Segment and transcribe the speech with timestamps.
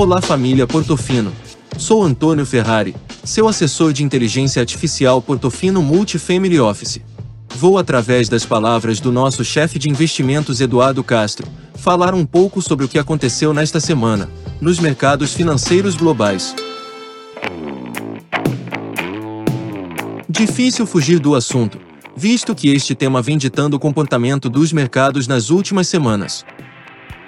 [0.00, 1.30] Olá família Portofino.
[1.76, 7.02] Sou Antônio Ferrari, seu assessor de inteligência artificial Portofino Multifamily Office.
[7.54, 12.86] Vou através das palavras do nosso chefe de investimentos Eduardo Castro, falar um pouco sobre
[12.86, 16.56] o que aconteceu nesta semana, nos mercados financeiros globais.
[20.26, 21.78] Difícil fugir do assunto,
[22.16, 26.42] visto que este tema vem ditando o comportamento dos mercados nas últimas semanas.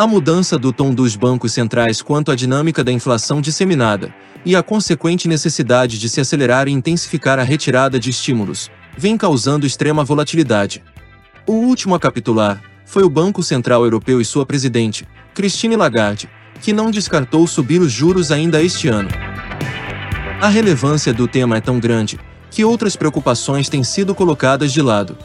[0.00, 4.14] A mudança do tom dos bancos centrais quanto à dinâmica da inflação disseminada
[4.46, 9.66] e a consequente necessidade de se acelerar e intensificar a retirada de estímulos vem causando
[9.66, 10.84] extrema volatilidade.
[11.44, 16.30] O último a capitular foi o Banco Central Europeu e sua presidente, Christine Lagarde,
[16.62, 19.08] que não descartou subir os juros ainda este ano.
[20.40, 22.20] A relevância do tema é tão grande
[22.52, 25.18] que outras preocupações têm sido colocadas de lado.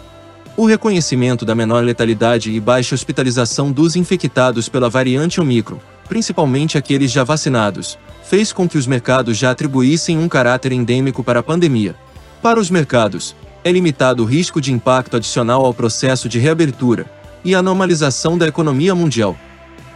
[0.56, 7.12] O reconhecimento da menor letalidade e baixa hospitalização dos infectados pela variante Omicron, principalmente aqueles
[7.12, 11.96] já vacinados, fez com que os mercados já atribuíssem um caráter endêmico para a pandemia.
[12.40, 17.08] Para os mercados, é limitado o risco de impacto adicional ao processo de reabertura
[17.44, 19.36] e a normalização da economia mundial.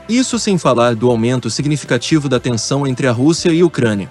[0.09, 4.09] Isso sem falar do aumento significativo da tensão entre a Rússia e a Ucrânia.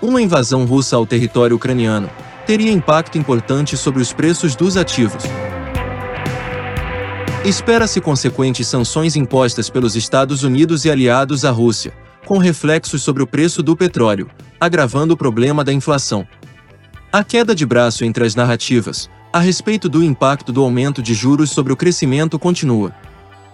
[0.00, 2.08] Uma invasão russa ao território ucraniano
[2.46, 5.24] teria impacto importante sobre os preços dos ativos.
[7.44, 11.92] Espera-se consequentes sanções impostas pelos Estados Unidos e aliados à Rússia,
[12.24, 16.24] com reflexos sobre o preço do petróleo, agravando o problema da inflação.
[17.12, 21.50] A queda de braço entre as narrativas, a respeito do impacto do aumento de juros
[21.50, 22.94] sobre o crescimento continua.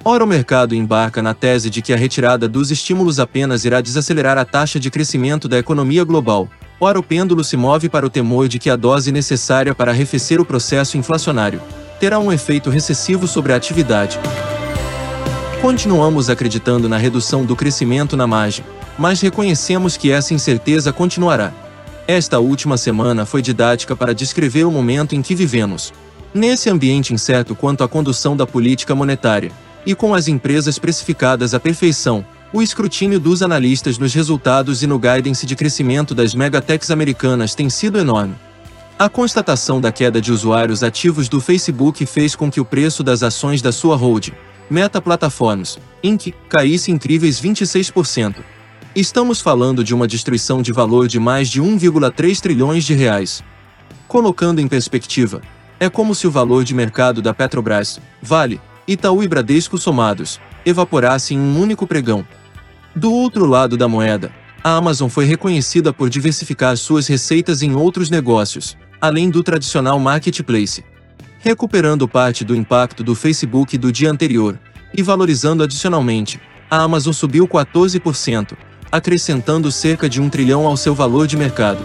[0.04, 4.36] Ora, o mercado embarca na tese de que a retirada dos estímulos apenas irá desacelerar
[4.36, 6.46] a taxa de crescimento da economia global,
[6.78, 10.38] ora, o pêndulo se move para o temor de que a dose necessária para arrefecer
[10.42, 11.62] o processo inflacionário
[12.00, 14.18] terá um efeito recessivo sobre a atividade.
[15.60, 18.64] Continuamos acreditando na redução do crescimento na margem,
[18.96, 21.52] mas reconhecemos que essa incerteza continuará.
[22.06, 25.92] Esta última semana foi didática para descrever o momento em que vivemos.
[26.32, 29.50] Nesse ambiente incerto quanto à condução da política monetária,
[29.84, 34.98] e com as empresas precificadas à perfeição, o escrutínio dos analistas nos resultados e no
[34.98, 38.34] guidance de crescimento das megatechs americanas tem sido enorme.
[38.98, 43.22] A constatação da queda de usuários ativos do Facebook fez com que o preço das
[43.22, 44.32] ações da sua holding,
[44.68, 48.42] Meta Platforms, Inc., caísse incríveis 26%.
[48.96, 53.40] Estamos falando de uma destruição de valor de mais de 1,3 trilhões de reais.
[54.08, 55.42] Colocando em perspectiva,
[55.78, 61.34] é como se o valor de mercado da Petrobras, Vale, Itaú e Bradesco somados, evaporasse
[61.34, 62.26] em um único pregão.
[62.96, 64.32] Do outro lado da moeda,
[64.64, 70.84] a Amazon foi reconhecida por diversificar suas receitas em outros negócios, além do tradicional marketplace.
[71.40, 74.58] Recuperando parte do impacto do Facebook do dia anterior
[74.96, 78.56] e valorizando adicionalmente, a Amazon subiu 14%,
[78.90, 81.82] acrescentando cerca de um trilhão ao seu valor de mercado.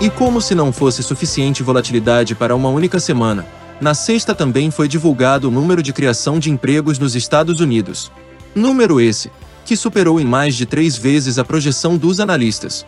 [0.00, 3.46] E como se não fosse suficiente volatilidade para uma única semana,
[3.80, 8.10] na sexta também foi divulgado o número de criação de empregos nos Estados Unidos.
[8.54, 9.30] Número esse,
[9.64, 12.84] que superou em mais de três vezes a projeção dos analistas.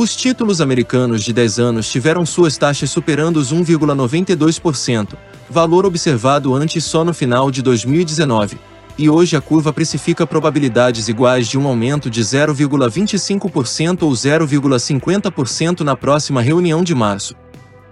[0.00, 5.16] Os títulos americanos de 10 anos tiveram suas taxas superando os 1,92%,
[5.50, 8.60] valor observado antes só no final de 2019,
[8.96, 15.96] e hoje a curva precifica probabilidades iguais de um aumento de 0,25% ou 0,50% na
[15.96, 17.34] próxima reunião de março.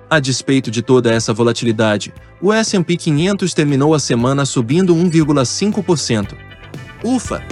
[0.08, 6.36] A despeito de toda essa volatilidade, o S&P 500 terminou a semana subindo 1,5%.
[7.02, 7.42] Ufa!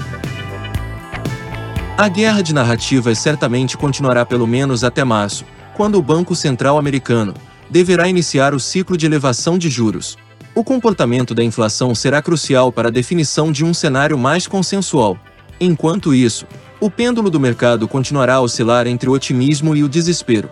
[1.96, 5.44] A guerra de narrativas certamente continuará pelo menos até março,
[5.76, 7.32] quando o Banco Central Americano
[7.70, 10.18] deverá iniciar o ciclo de elevação de juros.
[10.56, 15.16] O comportamento da inflação será crucial para a definição de um cenário mais consensual.
[15.60, 16.46] Enquanto isso,
[16.80, 20.50] o pêndulo do mercado continuará a oscilar entre o otimismo e o desespero.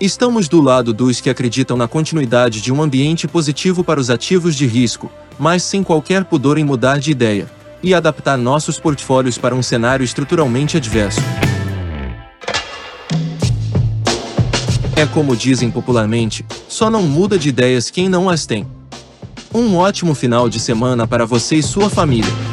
[0.00, 4.56] Estamos do lado dos que acreditam na continuidade de um ambiente positivo para os ativos
[4.56, 5.08] de risco,
[5.38, 10.04] mas sem qualquer pudor em mudar de ideia e adaptar nossos portfólios para um cenário
[10.04, 11.20] estruturalmente adverso.
[14.96, 18.66] É como dizem popularmente, só não muda de ideias quem não as tem.
[19.54, 22.47] Um ótimo final de semana para você e sua família.